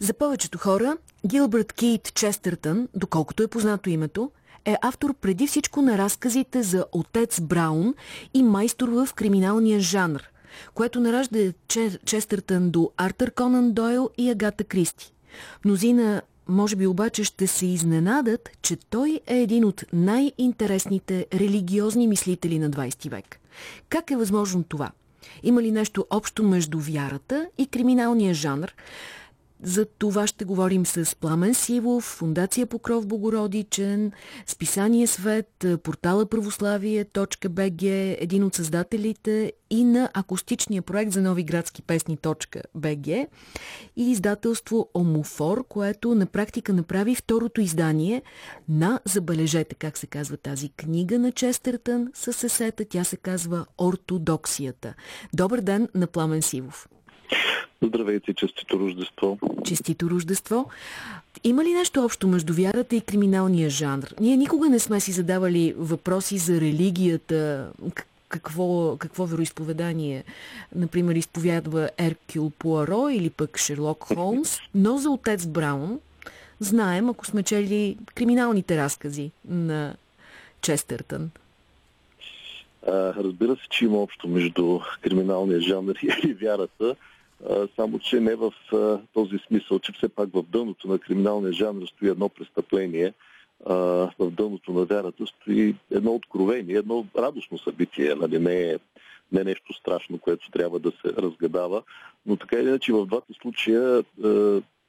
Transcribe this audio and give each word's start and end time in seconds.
За 0.00 0.14
повечето 0.14 0.58
хора 0.58 0.96
Гилбърт 1.26 1.72
Кейт 1.72 2.14
Честертън, 2.14 2.88
доколкото 2.94 3.42
е 3.42 3.46
познато 3.46 3.90
името, 3.90 4.30
е 4.64 4.76
автор 4.82 5.14
преди 5.14 5.46
всичко 5.46 5.82
на 5.82 5.98
разказите 5.98 6.62
за 6.62 6.84
отец 6.92 7.40
Браун 7.40 7.94
и 8.34 8.42
майстор 8.42 8.88
в 8.88 9.08
криминалния 9.14 9.80
жанр, 9.80 10.22
което 10.74 11.00
наражда 11.00 11.38
Честертън 12.04 12.70
до 12.70 12.90
Артър 12.96 13.30
Конан 13.30 13.72
Дойл 13.72 14.10
и 14.18 14.30
Агата 14.30 14.64
Кристи. 14.64 15.12
Мнозина 15.64 16.22
може 16.48 16.76
би 16.76 16.86
обаче 16.86 17.24
ще 17.24 17.46
се 17.46 17.66
изненадат, 17.66 18.48
че 18.62 18.76
той 18.76 19.20
е 19.26 19.38
един 19.38 19.64
от 19.64 19.84
най-интересните 19.92 21.26
религиозни 21.34 22.06
мислители 22.06 22.58
на 22.58 22.70
20 22.70 23.10
век. 23.10 23.40
Как 23.88 24.10
е 24.10 24.16
възможно 24.16 24.62
това? 24.62 24.90
Има 25.42 25.62
ли 25.62 25.70
нещо 25.70 26.06
общо 26.10 26.42
между 26.42 26.78
вярата 26.78 27.48
и 27.58 27.66
криминалния 27.66 28.34
жанр? 28.34 28.74
За 29.62 29.84
това 29.84 30.26
ще 30.26 30.44
говорим 30.44 30.86
с 30.86 31.16
Пламен 31.16 31.54
Сивов, 31.54 32.04
Фундация 32.04 32.66
Покров 32.66 33.06
Богородичен, 33.06 34.12
Списание 34.46 35.06
Свет, 35.06 35.66
портала 35.82 36.26
православие.бг, 36.26 37.82
един 38.22 38.44
от 38.44 38.54
създателите 38.54 39.52
и 39.70 39.84
на 39.84 40.10
акустичния 40.14 40.82
проект 40.82 41.12
за 41.12 41.22
нови 41.22 41.42
градски 41.42 41.82
песни.бг 41.82 43.06
и 43.96 44.10
издателство 44.10 44.90
Омофор, 44.94 45.64
което 45.68 46.14
на 46.14 46.26
практика 46.26 46.72
направи 46.72 47.14
второто 47.14 47.60
издание 47.60 48.22
на, 48.68 49.00
забележете 49.04 49.74
как 49.74 49.98
се 49.98 50.06
казва 50.06 50.36
тази 50.36 50.68
книга 50.68 51.18
на 51.18 51.32
Честертън 51.32 52.08
с 52.14 52.44
есета, 52.44 52.84
тя 52.84 53.04
се 53.04 53.16
казва 53.16 53.66
Ортодоксията. 53.78 54.94
Добър 55.34 55.60
ден 55.60 55.88
на 55.94 56.06
Пламен 56.06 56.42
Сивов. 56.42 56.88
Здравейте, 57.82 58.34
честито 58.34 58.78
Рождество. 58.78 59.38
Честито 59.64 60.10
Рождество. 60.10 60.70
Има 61.44 61.64
ли 61.64 61.72
нещо 61.72 62.04
общо 62.04 62.28
между 62.28 62.54
вярата 62.54 62.96
и 62.96 63.00
криминалния 63.00 63.70
жанр? 63.70 64.14
Ние 64.20 64.36
никога 64.36 64.68
не 64.68 64.78
сме 64.78 65.00
си 65.00 65.12
задавали 65.12 65.74
въпроси 65.78 66.38
за 66.38 66.60
религията, 66.60 67.70
какво, 68.28 68.96
какво 68.96 69.26
вероисповедание, 69.26 70.24
например, 70.74 71.14
изповядва 71.14 71.90
Еркюл 71.98 72.50
Пуаро 72.50 73.08
или 73.08 73.30
пък 73.30 73.58
Шерлок 73.58 74.04
Холмс, 74.04 74.58
но 74.74 74.98
за 74.98 75.10
отец 75.10 75.46
Браун 75.46 76.00
знаем, 76.60 77.08
ако 77.08 77.26
сме 77.26 77.42
чели 77.42 77.96
криминалните 78.14 78.76
разкази 78.76 79.30
на 79.48 79.96
Честертън. 80.60 81.30
разбира 82.86 83.56
се, 83.56 83.68
че 83.70 83.84
има 83.84 83.98
общо 83.98 84.28
между 84.28 84.80
криминалния 85.02 85.60
жанр 85.60 85.94
и 86.02 86.34
вярата 86.34 86.96
само 87.76 87.98
че 87.98 88.20
не 88.20 88.34
в 88.34 88.52
този 89.14 89.38
смисъл, 89.46 89.78
че 89.78 89.92
все 89.92 90.08
пак 90.08 90.28
в 90.32 90.42
дъното 90.42 90.88
на 90.88 90.98
криминалния 90.98 91.52
жанр 91.52 91.86
стои 91.86 92.08
едно 92.08 92.28
престъпление, 92.28 93.12
в 94.18 94.30
дъното 94.30 94.72
на 94.72 94.84
вярата 94.84 95.26
стои 95.26 95.74
едно 95.90 96.14
откровение, 96.14 96.76
едно 96.76 97.06
радостно 97.18 97.58
събитие, 97.58 98.14
нали? 98.14 98.38
не, 98.38 98.60
е, 98.60 98.78
не 99.32 99.44
нещо 99.44 99.72
страшно, 99.72 100.18
което 100.18 100.50
трябва 100.50 100.78
да 100.78 100.90
се 100.90 101.12
разгадава, 101.12 101.82
но 102.26 102.36
така 102.36 102.56
или 102.56 102.68
иначе 102.68 102.92
в 102.92 103.06
двата 103.06 103.34
случая 103.42 104.04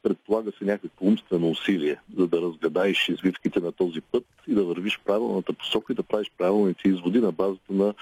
предполага 0.03 0.51
се 0.51 0.65
някакво 0.65 1.05
умствено 1.05 1.49
усилие, 1.49 1.99
за 2.17 2.27
да 2.27 2.41
разгадаеш 2.41 3.09
извивките 3.09 3.59
на 3.59 3.71
този 3.71 4.01
път 4.01 4.25
и 4.47 4.53
да 4.53 4.63
вървиш 4.63 4.99
правилната 5.05 5.53
посока 5.53 5.93
и 5.93 5.95
да 5.95 6.03
правиш 6.03 6.31
правилните 6.37 6.89
изводи 6.89 7.19
на 7.19 7.31
базата 7.31 7.73
на 7.73 7.93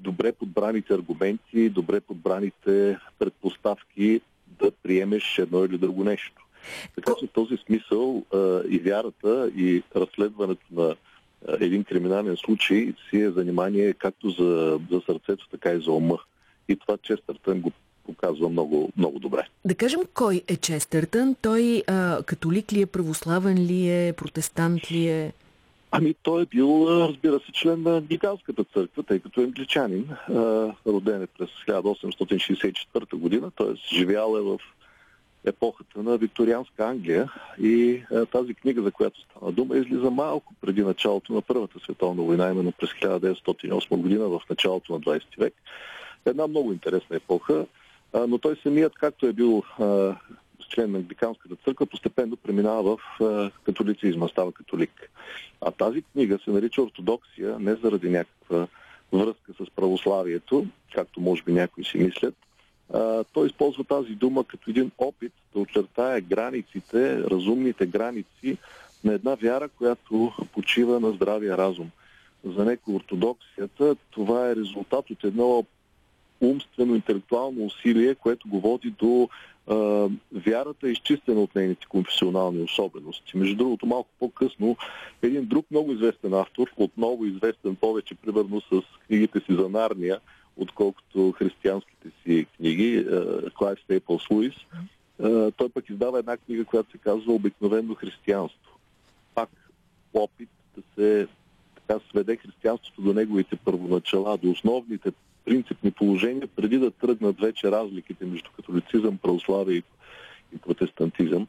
добре 0.00 0.32
подбраните 0.32 0.94
аргументи, 0.94 1.68
добре 1.68 2.00
подбраните 2.00 2.98
предпоставки 3.18 4.20
да 4.46 4.70
приемеш 4.70 5.38
едно 5.38 5.64
или 5.64 5.78
друго 5.78 6.04
нещо. 6.04 6.46
Така 6.94 7.12
че 7.20 7.26
в 7.26 7.30
този 7.30 7.56
смисъл 7.56 8.24
и 8.68 8.78
вярата, 8.78 9.50
и 9.56 9.82
разследването 9.96 10.62
на 10.72 10.96
един 11.60 11.84
криминален 11.84 12.36
случай 12.36 12.94
си 13.10 13.20
е 13.20 13.30
занимание 13.30 13.92
както 13.92 14.30
за, 14.30 14.80
за 14.90 15.00
сърцето, 15.06 15.48
така 15.50 15.72
и 15.72 15.82
за 15.82 15.92
ума. 15.92 16.18
И 16.68 16.76
това 16.76 16.98
Честъртън 17.02 17.60
го 17.60 17.72
показва 18.06 18.48
много, 18.48 18.92
много 18.96 19.18
добре. 19.18 19.48
Да 19.64 19.74
кажем, 19.74 20.00
кой 20.14 20.42
е 20.48 20.56
Честъртън? 20.56 21.36
Той 21.42 21.82
а, 21.86 22.22
католик 22.22 22.72
ли 22.72 22.82
е, 22.82 22.86
православен 22.86 23.58
ли 23.58 23.88
е, 23.88 24.12
протестант 24.12 24.92
ли 24.92 25.08
е? 25.08 25.32
Ами 25.92 26.14
той 26.22 26.42
е 26.42 26.46
бил, 26.46 26.86
разбира 26.88 27.40
се, 27.40 27.52
член 27.52 27.82
на 27.82 27.96
Англиканската 27.96 28.64
църква, 28.64 29.02
тъй 29.02 29.18
като 29.18 29.40
е 29.40 29.44
англичанин. 29.44 30.08
Роден 30.86 31.22
е 31.22 31.26
през 31.26 31.48
1864 31.68 33.16
година, 33.16 33.50
т.е. 33.50 33.96
живял 33.96 34.36
е 34.36 34.40
в 34.40 34.58
епохата 35.44 36.02
на 36.02 36.16
викторианска 36.16 36.84
Англия 36.84 37.32
и 37.60 38.02
тази 38.32 38.54
книга, 38.54 38.82
за 38.82 38.90
която 38.90 39.20
стана 39.20 39.52
дума, 39.52 39.76
излиза 39.76 40.10
малко 40.10 40.54
преди 40.60 40.82
началото 40.82 41.32
на 41.32 41.42
Първата 41.42 41.78
световна 41.80 42.22
война, 42.22 42.50
именно 42.50 42.72
през 42.72 42.90
1908 42.90 43.96
година, 43.96 44.28
в 44.28 44.40
началото 44.50 44.92
на 44.92 45.00
20 45.00 45.22
век. 45.38 45.54
Една 46.26 46.46
много 46.46 46.72
интересна 46.72 47.16
епоха, 47.16 47.66
но 48.28 48.38
той 48.38 48.56
самият, 48.62 48.94
както 48.94 49.26
е 49.26 49.32
бил 49.32 49.62
член 50.70 50.92
на 50.92 50.98
Англиканската 50.98 51.56
църква, 51.56 51.86
постепенно 51.86 52.36
преминава 52.36 52.96
в 52.96 53.20
е, 53.20 53.50
католицизма, 53.64 54.28
става 54.28 54.52
католик. 54.52 55.10
А 55.60 55.70
тази 55.70 56.02
книга 56.02 56.38
се 56.44 56.50
нарича 56.50 56.82
ортодоксия 56.82 57.58
не 57.58 57.74
заради 57.74 58.10
някаква 58.10 58.66
връзка 59.12 59.52
с 59.64 59.70
православието, 59.76 60.66
както 60.94 61.20
може 61.20 61.42
би 61.42 61.52
някои 61.52 61.84
си 61.84 61.98
мислят. 61.98 62.34
той 63.32 63.46
използва 63.46 63.84
тази 63.84 64.14
дума 64.14 64.44
като 64.44 64.70
един 64.70 64.90
опит 64.98 65.32
да 65.54 65.60
очертая 65.60 66.20
границите, 66.20 67.18
разумните 67.18 67.86
граници 67.86 68.58
на 69.04 69.12
една 69.12 69.34
вяра, 69.34 69.68
която 69.68 70.32
почива 70.52 71.00
на 71.00 71.12
здравия 71.12 71.58
разум. 71.58 71.90
За 72.44 72.64
него 72.64 72.96
ортодоксията 72.96 73.96
това 74.10 74.50
е 74.50 74.56
резултат 74.56 75.10
от 75.10 75.24
едно 75.24 75.64
умствено, 76.40 76.94
интелектуално 76.94 77.64
усилие, 77.64 78.14
което 78.14 78.48
го 78.48 78.60
води 78.60 78.90
до 78.90 79.28
вярата 80.32 80.88
е 80.88 80.90
изчистена 80.90 81.40
от 81.40 81.54
нейните 81.54 81.86
конфесионални 81.86 82.62
особености. 82.62 83.36
Между 83.36 83.56
другото, 83.56 83.86
малко 83.86 84.08
по-късно, 84.18 84.76
един 85.22 85.46
друг 85.46 85.66
много 85.70 85.92
известен 85.92 86.34
автор, 86.34 86.70
отново 86.76 87.24
известен 87.24 87.76
повече, 87.76 88.14
примерно 88.14 88.60
с 88.60 88.82
книгите 89.06 89.40
си 89.40 89.54
за 89.54 89.68
Нарния, 89.68 90.20
отколкото 90.56 91.32
християнските 91.32 92.10
си 92.22 92.46
книги, 92.56 93.06
Клайв 93.58 93.78
Стейпълс 93.84 94.30
Луис, 94.30 94.54
той 95.56 95.68
пък 95.74 95.90
издава 95.90 96.18
една 96.18 96.36
книга, 96.36 96.64
която 96.64 96.90
се 96.90 96.98
казва 96.98 97.32
Обикновено 97.32 97.94
християнство. 97.94 98.70
Пак 99.34 99.50
опит 100.14 100.48
да 100.76 100.82
се 100.94 101.28
така 101.74 102.00
сведе 102.10 102.36
християнството 102.36 103.02
до 103.02 103.12
неговите 103.12 103.56
първоначала, 103.56 104.36
до 104.36 104.50
основните 104.50 105.12
принципни 105.44 105.90
положения, 105.90 106.46
преди 106.56 106.78
да 106.78 106.90
тръгнат 106.90 107.40
вече 107.40 107.70
разликите 107.70 108.24
между 108.24 108.50
католицизъм, 108.56 109.18
православие 109.18 109.76
и 109.76 109.82
и 110.54 110.58
протестантизъм. 110.58 111.46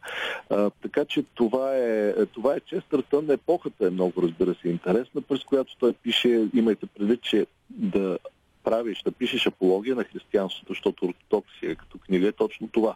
А, 0.50 0.69
така 0.69 1.06
че 1.06 1.24
това 1.35 1.78
е, 1.78 2.13
това 2.25 2.56
е 2.56 2.59
Честъртън. 2.59 3.31
Епохата 3.31 3.88
е 3.88 3.90
много, 3.90 4.22
разбира 4.22 4.56
се, 4.56 4.69
интересна, 4.69 5.22
през 5.22 5.44
която 5.44 5.78
той 5.78 5.94
пише, 5.94 6.47
имайте 6.53 6.85
предвид, 6.85 7.22
че 7.22 7.46
да 7.69 8.18
правиш, 8.63 9.02
да 9.03 9.12
пишеш 9.12 9.47
апология 9.47 9.96
на 9.96 10.03
християнството, 10.03 10.73
защото 10.73 11.06
ортодоксия 11.06 11.75
като 11.75 11.97
книга 11.97 12.28
е 12.28 12.31
точно 12.31 12.68
това. 12.68 12.96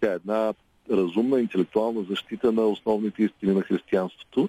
Тя 0.00 0.12
е 0.12 0.14
една 0.14 0.54
разумна 0.90 1.40
интелектуална 1.40 2.02
защита 2.02 2.52
на 2.52 2.62
основните 2.62 3.22
истини 3.22 3.54
на 3.54 3.62
християнството. 3.62 4.48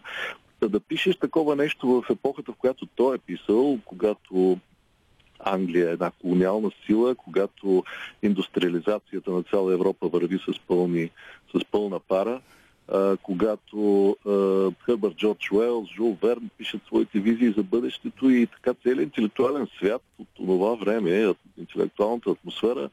Да, 0.62 0.70
да 0.70 0.80
пишеш 0.80 1.16
такова 1.16 1.56
нещо 1.56 1.88
в 1.88 2.10
епохата, 2.10 2.52
в 2.52 2.56
която 2.56 2.86
той 2.86 3.16
е 3.16 3.20
писал, 3.20 3.80
когато 3.86 4.58
Англия 5.46 5.90
е 5.90 5.94
една 5.94 6.12
колониална 6.22 6.72
сила, 6.86 7.16
когато 7.16 7.84
индустриализацията 8.24 9.32
на 9.32 9.44
цяла 9.44 9.74
Европа 9.74 10.08
върви 10.08 10.40
с, 10.40 10.60
пълни, 10.68 11.10
с 11.56 11.66
пълна 11.72 12.00
пара, 12.00 12.42
когато 13.22 14.18
Хърбърт 14.86 15.16
Джордж 15.16 15.52
Уелс, 15.52 15.90
Жул 15.90 16.18
Верн 16.24 16.50
пишат 16.58 16.82
своите 16.86 17.20
визии 17.20 17.54
за 17.58 17.64
бъдещето 17.64 18.30
и 18.30 18.48
така 18.48 18.74
целият 18.74 19.04
интелектуален 19.04 19.68
свят 19.78 20.02
от 20.20 20.28
това 20.36 20.76
време, 20.76 21.34
интелектуалната 21.58 22.30
атмосфера, 22.30 22.90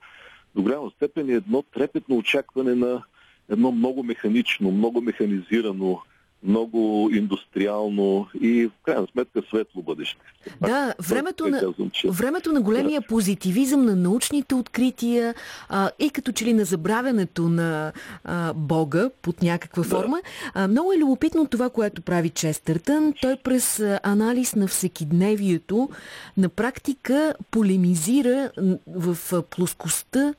до 0.55 0.62
голяма 0.62 0.91
степен 0.91 1.31
е 1.31 1.33
едно 1.33 1.62
трепетно 1.62 2.17
очакване 2.17 2.75
на 2.75 3.03
едно 3.49 3.73
много 3.73 4.03
механично, 4.03 4.71
много 4.71 5.01
механизирано 5.01 6.01
много 6.43 7.11
индустриално 7.12 8.26
и 8.40 8.67
в 8.67 8.70
крайна 8.82 9.06
сметка 9.12 9.43
светло 9.49 9.82
бъдеще. 9.82 10.20
Да, 10.61 10.94
времето 11.08 11.49
на, 11.49 11.61
казвам, 11.61 11.90
че... 11.90 12.11
времето 12.11 12.52
на 12.52 12.61
големия 12.61 13.02
позитивизъм, 13.02 13.85
на 13.85 13.96
научните 13.96 14.55
открития 14.55 15.35
а, 15.69 15.90
и 15.99 16.11
като 16.11 16.32
че 16.32 16.44
ли 16.44 16.52
на 16.52 16.64
забравянето 16.64 17.49
на 17.49 17.93
а, 18.25 18.52
Бога 18.52 19.11
под 19.23 19.43
някаква 19.43 19.82
да. 19.82 19.88
форма. 19.88 20.20
А, 20.55 20.69
много 20.69 20.93
е 20.93 20.99
любопитно 20.99 21.46
това, 21.46 21.70
което 21.70 22.02
прави 22.02 22.31
Честъртън. 22.31 23.14
Той 23.20 23.37
през 23.37 23.82
анализ 24.02 24.55
на 24.55 24.67
всекидневието 24.67 25.88
на 26.37 26.49
практика 26.49 27.34
полемизира 27.50 28.50
в 28.87 29.43
плоскостта 29.50 30.34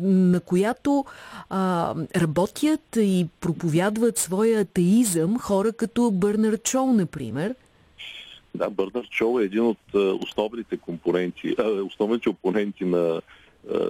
на 0.00 0.40
която 0.40 1.04
а, 1.50 1.94
работят 2.16 2.96
и 2.96 3.26
проповядват 3.40 4.18
своя 4.18 4.60
атеизъм 4.60 5.38
хора 5.38 5.72
като 5.72 6.10
Бърнар 6.10 6.58
Чоу, 6.58 6.92
например. 6.92 7.54
Да, 8.54 8.70
Бърнар 8.70 9.04
Чоу 9.10 9.40
е 9.40 9.44
един 9.44 9.62
от 9.62 9.94
основните 10.22 10.76
компоненти, 10.76 11.56
основните 11.86 12.28
опоненти 12.28 12.84
на, 12.84 13.20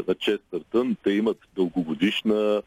на 0.09 0.15
Честъртън. 0.15 0.97
Те 1.05 1.11
имат 1.11 1.39
дългогодишна 1.57 2.63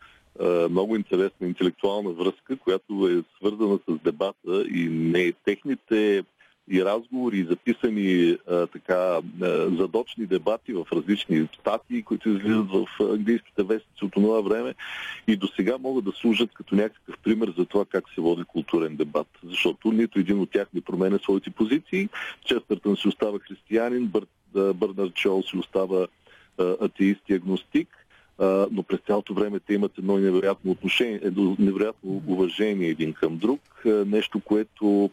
много 0.69 0.95
интересна 0.95 1.47
интелектуална 1.47 2.09
връзка, 2.09 2.57
която 2.57 3.07
е 3.07 3.37
свързана 3.37 3.79
с 3.89 4.03
дебата 4.03 4.65
и 4.73 4.89
не 4.89 5.33
техните 5.45 6.23
и 6.69 6.85
разговори, 6.85 7.37
и 7.37 7.43
записани 7.43 8.37
а, 8.49 8.67
така 8.67 9.19
задочни 9.77 10.25
дебати 10.25 10.73
в 10.73 10.85
различни 10.93 11.47
статии, 11.59 12.03
които 12.03 12.29
излизат 12.29 12.67
в 12.69 12.85
английските 12.99 13.63
вестници 13.63 14.05
от 14.05 14.11
това 14.11 14.41
време 14.41 14.73
и 15.27 15.35
до 15.35 15.47
сега 15.47 15.77
могат 15.77 16.05
да 16.05 16.11
служат 16.11 16.49
като 16.53 16.75
някакъв 16.75 17.15
пример 17.23 17.53
за 17.57 17.65
това 17.65 17.85
как 17.85 18.03
се 18.15 18.21
води 18.21 18.43
културен 18.43 18.95
дебат. 18.95 19.27
Защото 19.43 19.91
нито 19.91 20.19
един 20.19 20.39
от 20.39 20.51
тях 20.51 20.67
не 20.73 20.81
променя 20.81 21.19
своите 21.19 21.49
позиции. 21.49 22.09
Честъртън 22.45 22.97
си 22.97 23.07
остава 23.07 23.39
християнин, 23.39 24.07
Бър, 24.07 24.25
Бърнард 24.73 25.13
Чол 25.13 25.43
си 25.43 25.57
остава 25.57 26.07
атеист 26.57 27.21
и 27.29 27.33
агностик 27.33 28.01
но 28.71 28.83
през 28.83 28.99
цялото 29.07 29.33
време 29.33 29.59
те 29.59 29.73
имат 29.73 29.97
едно 29.97 30.17
невероятно 30.17 30.71
отношение, 30.71 31.19
едно 31.23 31.55
невероятно 31.59 32.21
уважение 32.27 32.87
един 32.87 33.13
към 33.13 33.37
друг, 33.37 33.61
нещо, 33.85 34.39
което 34.39 35.09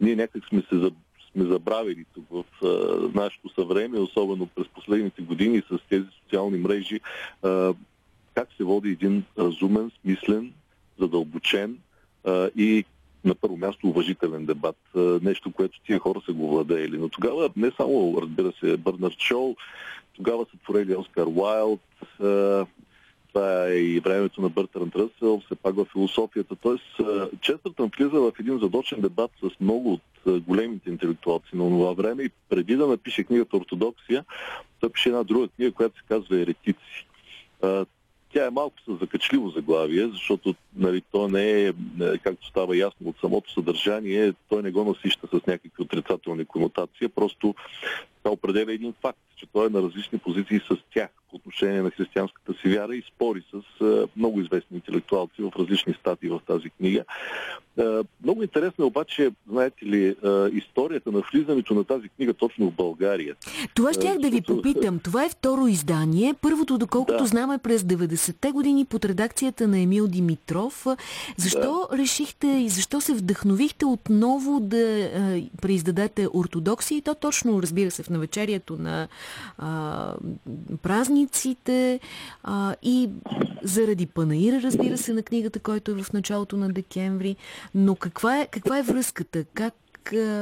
ние 0.00 0.16
някак 0.16 0.44
сме 0.48 0.62
се 0.68 0.90
сме 1.32 1.44
забравили 1.44 2.04
тук 2.14 2.24
в 2.30 2.44
а, 2.64 2.68
нашето 3.18 3.48
съвреме, 3.48 3.98
особено 3.98 4.46
през 4.46 4.68
последните 4.68 5.22
години 5.22 5.62
с 5.70 5.78
тези 5.88 6.06
социални 6.22 6.58
мрежи, 6.58 7.00
а, 7.42 7.74
как 8.34 8.48
се 8.56 8.64
води 8.64 8.90
един 8.90 9.24
разумен, 9.38 9.90
смислен, 10.02 10.52
задълбочен 11.00 11.78
а, 12.24 12.50
и 12.56 12.84
на 13.24 13.34
първо 13.34 13.56
място 13.56 13.88
уважителен 13.88 14.46
дебат. 14.46 14.76
Нещо, 15.22 15.52
което 15.52 15.80
тия 15.80 15.98
хора 15.98 16.20
са 16.26 16.32
го 16.32 16.48
владеели. 16.50 16.98
Но 16.98 17.08
тогава 17.08 17.50
не 17.56 17.70
само, 17.76 18.18
разбира 18.22 18.52
се, 18.60 18.76
Бърнард 18.76 19.18
Шоу, 19.18 19.56
тогава 20.12 20.46
са 20.50 20.58
творели 20.64 20.96
Оскар 20.96 21.26
Уайлд, 21.26 21.80
е 23.68 23.78
и 23.78 24.00
времето 24.00 24.40
на 24.42 24.48
Бъртран 24.48 24.90
Ръсъл, 24.96 25.40
все 25.40 25.54
пак 25.54 25.74
в 25.74 25.86
философията. 25.92 26.56
Тоест, 26.56 27.00
Честъртън 27.40 27.90
влиза 27.98 28.20
в 28.20 28.32
един 28.40 28.58
задочен 28.58 29.00
дебат 29.00 29.30
с 29.42 29.60
много 29.60 29.92
от 29.92 30.42
големите 30.42 30.90
интелектуалци 30.90 31.56
на 31.56 31.68
това 31.68 31.92
време 31.92 32.22
и 32.22 32.30
преди 32.48 32.76
да 32.76 32.86
напише 32.86 33.24
книгата 33.24 33.56
Ортодоксия, 33.56 34.24
той 34.80 34.90
пише 34.90 35.08
една 35.08 35.24
друга 35.24 35.48
книга, 35.48 35.72
която 35.72 35.98
се 35.98 36.04
казва 36.08 36.40
Еретици. 36.40 37.06
Тя 38.32 38.46
е 38.46 38.50
малко 38.50 38.76
с 38.88 38.98
закачливо 39.00 39.50
заглавие, 39.50 40.08
защото 40.08 40.54
нали, 40.76 41.02
то 41.12 41.28
не 41.28 41.62
е, 41.62 41.72
както 42.22 42.46
става 42.46 42.76
ясно 42.76 43.08
от 43.08 43.16
самото 43.20 43.52
съдържание, 43.52 44.32
той 44.48 44.62
не 44.62 44.70
го 44.70 44.84
насища 44.84 45.26
с 45.26 45.46
някакви 45.46 45.82
отрицателни 45.82 46.44
конотации, 46.44 47.08
просто 47.08 47.54
това 48.22 48.32
определя 48.32 48.72
един 48.72 48.94
факт, 49.02 49.18
че 49.36 49.46
той 49.46 49.66
е 49.66 49.70
на 49.70 49.82
различни 49.82 50.18
позиции 50.18 50.60
с 50.70 50.76
тях 50.94 51.10
по 51.30 51.36
отношение 51.36 51.82
на 51.82 51.90
християнската 51.90 52.54
си 52.54 52.68
вяра 52.68 52.96
и 52.96 53.02
спори 53.14 53.42
с 53.52 54.06
много 54.16 54.40
известни 54.40 54.76
интелектуалци 54.76 55.42
в 55.42 55.52
различни 55.58 55.94
статии 55.94 56.28
в 56.28 56.40
тази 56.46 56.70
книга. 56.70 57.04
Много 58.22 58.42
интересно 58.42 58.84
е 58.84 58.86
обаче, 58.86 59.30
знаете 59.50 59.84
ли, 59.84 60.16
историята 60.52 61.12
на 61.12 61.22
влизането 61.32 61.74
на 61.74 61.84
тази 61.84 62.08
книга 62.08 62.34
точно 62.34 62.70
в 62.70 62.74
България. 62.74 63.36
Това 63.74 63.92
щях 63.92 64.18
да 64.18 64.30
ви 64.30 64.40
попитам. 64.40 64.98
Това 64.98 65.24
е 65.24 65.28
второ 65.28 65.66
издание. 65.66 66.34
Първото, 66.40 66.78
доколкото 66.78 67.18
да. 67.18 67.26
знам, 67.26 67.52
е 67.52 67.58
през 67.58 67.82
90-те 67.82 68.50
години 68.50 68.84
под 68.84 69.04
редакцията 69.04 69.68
на 69.68 69.78
Емил 69.78 70.06
Димитров. 70.06 70.86
Защо 71.36 71.88
да. 71.90 71.98
решихте 71.98 72.46
и 72.46 72.68
защо 72.68 73.00
се 73.00 73.14
вдъхновихте 73.14 73.86
отново 73.86 74.60
да 74.60 75.10
преиздадете 75.62 76.28
ортодокси 76.34 76.94
и 76.94 77.02
то 77.02 77.14
точно, 77.14 77.62
разбира 77.62 77.90
се, 77.90 78.02
в 78.02 78.10
навечерието 78.10 78.76
на 78.78 79.08
а, 79.58 80.14
празниците 81.26 82.00
а, 82.44 82.74
и 82.82 83.08
заради 83.62 84.06
панаира, 84.06 84.62
разбира 84.62 84.98
се, 84.98 85.12
на 85.12 85.22
книгата, 85.22 85.60
който 85.60 85.90
е 85.90 86.02
в 86.02 86.12
началото 86.12 86.56
на 86.56 86.68
декември. 86.68 87.36
Но 87.74 87.96
каква 87.96 88.40
е, 88.40 88.46
каква 88.46 88.78
е 88.78 88.82
връзката? 88.82 89.44
Как 89.54 89.74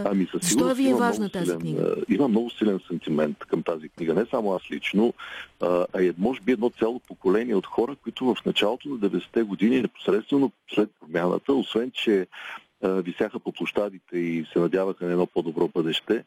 Ами, 0.04 0.28
Защо 0.42 0.74
ви 0.74 0.90
е 0.90 0.94
важна 0.94 1.28
тази 1.28 1.46
силен, 1.46 1.60
книга? 1.60 1.94
Има 2.08 2.28
много 2.28 2.50
силен 2.50 2.80
сентимент 2.88 3.38
към 3.38 3.62
тази 3.62 3.88
книга. 3.88 4.14
Не 4.14 4.26
само 4.26 4.52
аз 4.52 4.62
лично, 4.70 5.14
а, 5.62 5.86
е, 6.00 6.12
може 6.18 6.40
би 6.40 6.52
едно 6.52 6.70
цяло 6.78 7.00
поколение 7.00 7.54
от 7.54 7.66
хора, 7.66 7.96
които 8.02 8.34
в 8.34 8.36
началото 8.46 8.88
на 8.88 8.96
90-те 8.96 9.42
години, 9.42 9.80
непосредствено 9.82 10.52
след 10.74 10.90
промяната, 11.00 11.52
освен 11.52 11.90
че 11.94 12.26
висяха 12.82 13.38
по 13.38 13.52
площадите 13.52 14.18
и 14.18 14.46
се 14.52 14.58
надяваха 14.58 15.04
на 15.04 15.12
едно 15.12 15.26
по-добро 15.26 15.68
бъдеще, 15.68 16.24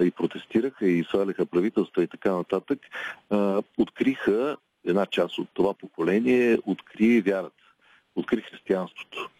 и 0.00 0.10
протестираха 0.10 0.86
и 0.86 1.04
сваляха 1.04 1.46
правителства 1.46 2.02
и 2.02 2.06
така 2.06 2.32
нататък, 2.32 2.78
откриха 3.78 4.56
една 4.84 5.06
част 5.06 5.38
от 5.38 5.48
това 5.54 5.74
поколение, 5.74 6.58
откри 6.66 7.20
вярата, 7.20 7.64
откри 8.16 8.40
християнството. 8.40 9.30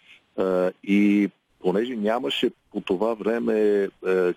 И 0.84 1.30
понеже 1.60 1.96
нямаше 1.96 2.50
по 2.72 2.80
това 2.80 3.14
време, 3.14 3.88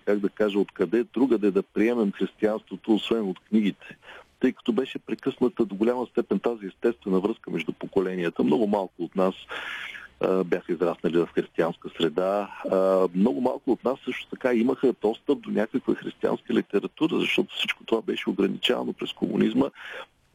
как 0.04 0.18
да 0.18 0.28
кажа, 0.28 0.58
откъде 0.58 1.04
другаде 1.04 1.50
да 1.50 1.62
приемем 1.62 2.12
християнството, 2.12 2.94
освен 2.94 3.28
от 3.28 3.40
книгите, 3.48 3.96
тъй 4.40 4.52
като 4.52 4.72
беше 4.72 4.98
прекъсната 4.98 5.64
до 5.64 5.74
голяма 5.74 6.06
степен 6.06 6.38
тази 6.38 6.66
естествена 6.66 7.20
връзка 7.20 7.50
между 7.50 7.72
поколенията. 7.72 8.42
Много 8.42 8.66
малко 8.66 8.94
от 8.98 9.16
нас 9.16 9.34
бяха 10.44 10.72
израснали 10.72 11.18
в 11.18 11.28
християнска 11.34 11.88
среда. 11.96 12.50
Много 13.14 13.40
малко 13.40 13.72
от 13.72 13.84
нас 13.84 13.98
също 14.04 14.26
така 14.26 14.54
имаха 14.54 14.94
достъп 15.02 15.40
до 15.40 15.50
някаква 15.50 15.94
християнска 15.94 16.54
литература, 16.54 17.20
защото 17.20 17.54
всичко 17.54 17.84
това 17.84 18.02
беше 18.02 18.30
ограничавано 18.30 18.92
през 18.92 19.12
комунизма. 19.12 19.70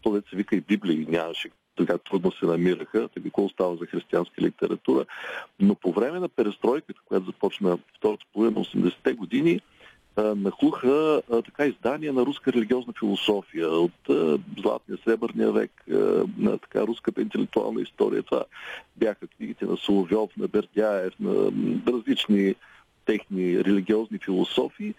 То 0.01 0.21
се 0.29 0.35
вика 0.35 0.55
и 0.55 0.61
Библия 0.61 1.05
нямаше 1.09 1.49
така 1.77 1.97
трудно 1.97 2.31
се 2.31 2.45
намираха, 2.45 3.07
така 3.07 3.23
какво 3.23 3.45
остава 3.45 3.75
за 3.75 3.85
християнска 3.85 4.41
литература. 4.41 5.05
Но 5.59 5.75
по 5.75 5.91
време 5.91 6.19
на 6.19 6.29
перестройката, 6.29 6.99
която 7.05 7.25
започна 7.25 7.77
втората 7.97 8.25
половина 8.33 8.59
на 8.59 8.65
80-те 8.65 9.13
години, 9.13 9.61
нахлуха 10.17 11.21
така 11.45 11.65
издания 11.65 12.13
на 12.13 12.25
руска 12.25 12.53
религиозна 12.53 12.93
философия 12.99 13.69
от 13.69 13.91
Златния, 14.61 14.97
Сребърния 15.03 15.51
век, 15.51 15.71
на 16.37 16.57
така 16.57 16.87
руската 16.87 17.21
интелектуална 17.21 17.81
история. 17.81 18.23
Това 18.23 18.43
бяха 18.95 19.27
книгите 19.27 19.65
на 19.65 19.77
Соловьов, 19.77 20.29
на 20.37 20.47
Бердяев, 20.47 21.13
на 21.19 21.51
различни 21.87 22.55
техни 23.05 23.63
религиозни 23.63 24.17
философии 24.17 24.93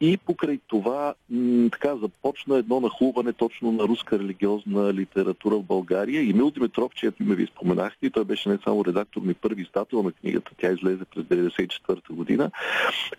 и 0.00 0.16
покрай 0.16 0.58
това 0.66 1.14
м- 1.30 1.68
така 1.72 1.96
започна 1.96 2.58
едно 2.58 2.80
нахлуване 2.80 3.32
точно 3.32 3.72
на 3.72 3.84
руска 3.84 4.18
религиозна 4.18 4.94
литература 4.94 5.56
в 5.56 5.62
България. 5.62 6.22
И 6.22 6.32
Мил 6.32 6.50
Димитров, 6.50 6.94
чието 6.94 7.22
ме 7.22 7.34
ви 7.34 7.46
споменахте, 7.46 8.06
и 8.06 8.10
той 8.10 8.24
беше 8.24 8.48
не 8.48 8.58
само 8.64 8.84
редактор, 8.84 9.20
но 9.24 9.30
и 9.30 9.34
първи 9.34 9.62
издател 9.62 10.02
на 10.02 10.12
книгата, 10.12 10.50
тя 10.58 10.72
излезе 10.72 11.04
през 11.04 11.24
1994 11.24 12.12
година, 12.12 12.50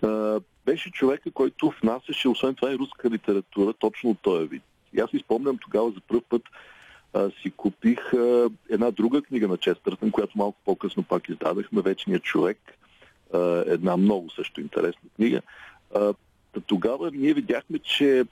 а, 0.01 0.39
беше 0.65 0.91
човека, 0.91 1.31
който 1.31 1.73
внасяше, 1.81 2.29
освен 2.29 2.55
това 2.55 2.73
и 2.73 2.77
руска 2.77 3.09
литература, 3.09 3.73
точно 3.73 4.09
от 4.09 4.19
този 4.21 4.47
вид. 4.47 4.63
И 4.93 4.99
аз 4.99 5.09
си 5.09 5.19
спомням 5.19 5.57
тогава 5.57 5.91
за 5.91 5.99
първ 6.07 6.21
път 6.29 6.41
а, 7.13 7.29
си 7.41 7.51
купих 7.51 8.13
а, 8.13 8.49
една 8.69 8.91
друга 8.91 9.21
книга 9.21 9.47
на 9.47 9.57
Честъртън, 9.57 10.11
която 10.11 10.37
малко 10.37 10.57
по-късно 10.65 11.03
пак 11.03 11.29
издадахме, 11.29 11.81
Вечният 11.81 12.23
човек. 12.23 12.57
А, 13.33 13.63
една 13.67 13.97
много 13.97 14.29
също 14.29 14.61
интересна 14.61 15.09
книга. 15.15 15.41
Тогава 16.67 17.11
ние 17.13 17.33
видяхме, 17.33 17.79
че 17.79 18.19
е, 18.19 18.25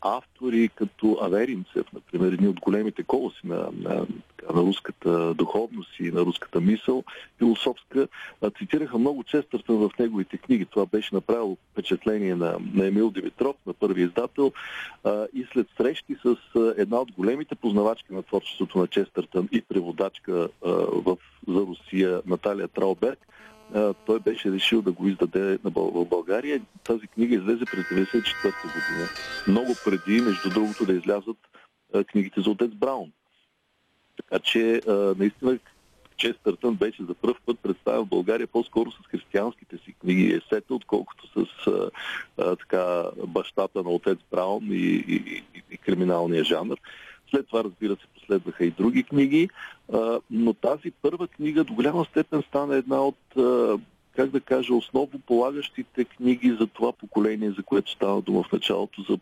автори 0.00 0.68
като 0.74 1.18
Аверинцев, 1.22 1.86
например, 1.92 2.32
едни 2.32 2.48
от 2.48 2.60
големите 2.60 3.02
колоси 3.02 3.40
на, 3.44 3.56
на, 3.56 4.06
на 4.54 4.62
руската 4.62 5.34
духовност 5.34 6.00
и 6.00 6.10
на 6.10 6.20
руската 6.20 6.60
мисъл, 6.60 7.04
философска, 7.38 8.08
цитираха 8.58 8.98
много 8.98 9.24
Честъртън 9.24 9.76
в 9.76 9.90
неговите 9.98 10.38
книги. 10.38 10.64
Това 10.64 10.86
беше 10.86 11.14
направило 11.14 11.56
впечатление 11.72 12.34
на, 12.34 12.56
на 12.74 12.86
Емил 12.86 13.10
Димитров, 13.10 13.56
на 13.66 13.72
първи 13.72 14.02
издател. 14.02 14.52
Е, 15.06 15.10
и 15.34 15.46
след 15.52 15.66
срещи 15.76 16.16
с 16.24 16.36
една 16.76 17.00
от 17.00 17.12
големите 17.12 17.54
познавачки 17.54 18.14
на 18.14 18.22
творчеството 18.22 18.78
на 18.78 18.86
Честъртън 18.86 19.48
и 19.52 19.62
преводачка 19.62 20.48
е, 20.66 20.68
в, 20.92 21.16
за 21.48 21.60
Русия 21.60 22.22
Наталия 22.26 22.68
Трауберг, 22.68 23.18
той 24.06 24.20
беше 24.20 24.52
решил 24.52 24.82
да 24.82 24.92
го 24.92 25.08
издаде 25.08 25.58
в 25.64 26.04
България. 26.04 26.60
Тази 26.84 27.06
книга 27.06 27.34
излезе 27.34 27.64
през 27.64 27.84
1994 27.84 28.24
година. 28.62 29.08
Много 29.48 29.74
преди, 29.84 30.20
между 30.20 30.50
другото, 30.50 30.86
да 30.86 30.92
излязат 30.92 31.36
книгите 32.06 32.40
за 32.40 32.50
отец 32.50 32.70
Браун. 32.70 33.12
Така 34.16 34.38
че, 34.38 34.80
наистина, 35.18 35.58
Честъртън 36.16 36.74
беше 36.74 37.02
за 37.02 37.14
първ 37.14 37.34
път 37.46 37.58
представен 37.62 38.04
в 38.04 38.08
България 38.08 38.46
по-скоро 38.46 38.90
с 38.90 39.06
християнските 39.10 39.78
си 39.78 39.94
книги 40.00 40.22
и 40.22 40.34
есета, 40.34 40.74
отколкото 40.74 41.26
с 41.26 41.66
а, 42.38 42.56
така, 42.56 43.04
бащата 43.26 43.82
на 43.82 43.90
отец 43.90 44.18
Браун 44.30 44.68
и, 44.70 45.04
и, 45.08 45.42
и, 45.54 45.62
и 45.70 45.76
криминалния 45.76 46.44
жанр. 46.44 46.76
След 47.30 47.46
това, 47.46 47.64
разбира 47.64 47.96
се, 47.96 48.06
последваха 48.20 48.64
и 48.64 48.70
други 48.70 49.02
книги, 49.02 49.48
но 50.30 50.54
тази 50.54 50.90
първа 50.90 51.28
книга 51.28 51.64
до 51.64 51.74
голяма 51.74 52.04
степен 52.04 52.42
стана 52.42 52.76
една 52.76 53.00
от, 53.00 53.18
как 54.16 54.30
да 54.30 54.40
кажа, 54.40 54.74
основно 54.74 55.20
полагащите 55.26 56.04
книги 56.04 56.56
за 56.60 56.66
това 56.66 56.92
поколение, 56.92 57.50
за 57.50 57.62
което 57.62 57.90
става 57.90 58.22
дума 58.22 58.42
в 58.42 58.52
началото, 58.52 59.02
за 59.02 59.18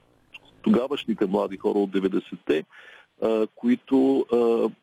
тогавашните 0.62 1.26
млади 1.26 1.56
хора 1.56 1.78
от 1.78 1.90
90-те, 1.90 2.64
които 3.54 4.26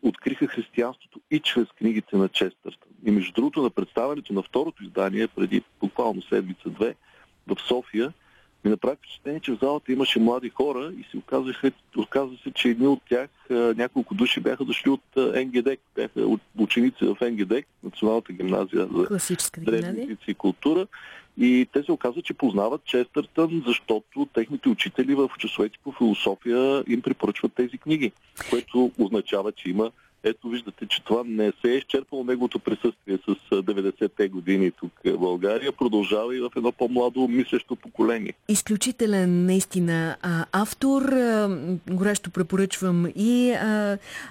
откриха 0.04 0.48
християнството 0.48 1.20
и 1.32 1.40
чрез 1.40 1.68
книгите 1.68 2.16
на 2.18 2.30
Честъртън. 2.30 2.90
И 3.06 3.12
между 3.12 3.32
другото 3.34 3.62
на 3.62 3.70
представянето 3.70 4.34
на 4.34 4.42
второто 4.42 4.84
издание, 4.84 5.28
преди 5.28 5.62
буквално 5.80 6.22
седмица-две, 6.22 6.96
в 7.48 7.56
София, 7.68 8.14
ми 8.66 8.72
направи 8.72 8.98
впечатление, 8.98 9.40
че 9.40 9.52
в 9.52 9.58
залата 9.62 9.92
имаше 9.92 10.20
млади 10.20 10.50
хора 10.50 10.92
и 11.00 11.04
се 11.12 11.18
оказаха, 11.18 11.72
оказа 11.98 12.32
се, 12.44 12.52
че 12.52 12.70
едни 12.70 12.88
от 12.88 13.02
тях, 13.10 13.30
няколко 13.50 14.16
души 14.16 14.40
бяха 14.40 14.66
дошли 14.66 14.90
от 14.90 15.02
НГД, 15.16 15.70
бяха 15.96 16.38
ученици 16.60 17.06
в 17.06 17.18
НГД, 17.22 17.54
Националната 17.84 18.34
гимназия 18.34 18.88
за 18.88 19.36
древни 19.58 20.18
и 20.28 20.34
култура. 20.34 20.88
И 21.38 21.68
те 21.74 21.84
се 21.84 21.92
оказа, 21.92 22.22
че 22.22 22.34
познават 22.34 22.86
Честъртън, 22.86 23.64
защото 23.68 24.28
техните 24.34 24.70
учители 24.70 25.16
в 25.16 25.30
часовете 25.40 25.78
по 25.84 25.92
философия 25.92 26.84
им 26.88 27.02
препоръчват 27.02 27.54
тези 27.54 27.78
книги, 27.78 28.12
което 28.50 28.92
означава, 29.00 29.52
че 29.52 29.70
има 29.70 29.92
ето 30.24 30.50
виждате, 30.50 30.88
че 30.88 31.04
това 31.04 31.24
не 31.26 31.52
се 31.62 31.72
е 31.72 31.78
изчерпало 31.78 32.24
неговото 32.24 32.60
присъствие 32.60 33.18
с 33.28 33.36
90-те 33.52 34.28
години 34.28 34.72
тук 34.72 34.92
България. 35.20 35.72
Продължава 35.72 36.36
и 36.36 36.40
в 36.40 36.50
едно 36.56 36.72
по-младо 36.72 37.28
мислещо 37.28 37.76
поколение. 37.76 38.34
Изключителен 38.48 39.46
наистина 39.46 40.16
автор. 40.52 41.02
Горещо 41.90 42.32
препоръчвам 42.32 43.06
и 43.16 43.56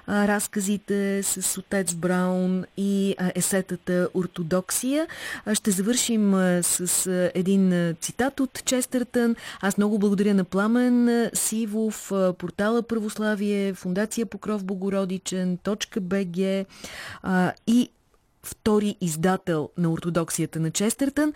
разказите 0.09 1.23
с 1.23 1.59
отец 1.59 1.95
Браун 1.95 2.65
и 2.77 3.15
есетата 3.35 4.09
Ортодоксия. 4.15 5.07
Ще 5.53 5.71
завършим 5.71 6.33
с 6.63 7.11
един 7.35 7.95
цитат 8.01 8.41
от 8.41 8.65
Честъртън. 8.65 9.37
Аз 9.61 9.79
много 9.79 9.99
благодаря 9.99 10.35
на 10.35 10.45
Пламен 10.45 11.31
Сивов, 11.35 12.13
портала 12.39 12.83
Православие, 12.83 13.75
Фундация 13.75 14.27
Покров 14.27 14.65
Богородичен, 14.65 15.59
а, 17.23 17.53
и 17.67 17.91
втори 18.43 18.97
издател 19.01 19.71
на 19.79 19.93
ортодоксията 19.93 20.61
на 20.61 20.71
Честертън. 20.71 21.33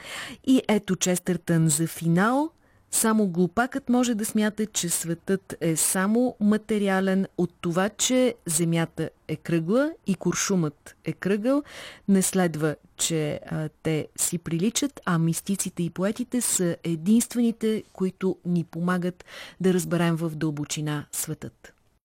И 0.46 0.62
ето 0.68 0.96
Честертън 0.96 1.68
за 1.68 1.86
финал. 1.86 2.50
Само 2.90 3.28
глупакът 3.28 3.88
може 3.88 4.14
да 4.14 4.24
смята, 4.24 4.66
че 4.66 4.88
светът 4.88 5.54
е 5.60 5.76
само 5.76 6.36
материален 6.40 7.26
от 7.38 7.54
това, 7.60 7.88
че 7.88 8.34
земята 8.46 9.10
е 9.28 9.36
кръгла 9.36 9.92
и 10.06 10.14
куршумът 10.14 10.96
е 11.04 11.12
кръгъл. 11.12 11.62
Не 12.08 12.22
следва, 12.22 12.76
че 12.96 13.40
а, 13.46 13.68
те 13.82 14.08
си 14.16 14.38
приличат, 14.38 15.00
а 15.04 15.18
мистиците 15.18 15.82
и 15.82 15.90
поетите 15.90 16.40
са 16.40 16.76
единствените, 16.84 17.82
които 17.92 18.36
ни 18.44 18.64
помагат 18.64 19.24
да 19.60 19.74
разберем 19.74 20.16
в 20.16 20.30
дълбочина 20.30 21.06
светът. 21.12 21.73